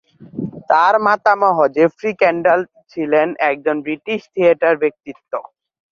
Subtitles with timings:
[0.69, 2.59] তাঁর মাতামহ Geoffrey Kendall
[2.91, 5.31] ছিলেন একজন ব্রিটিশ থিয়েটার ব্যক্তিত্ব।